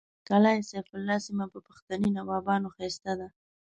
کلا 0.27 0.51
سیف 0.69 0.87
الله 0.97 1.17
سیمه 1.25 1.45
په 1.53 1.59
پښتني 1.67 2.09
نوابانو 2.17 2.73
ښایسته 2.75 3.13
ده 3.19 3.27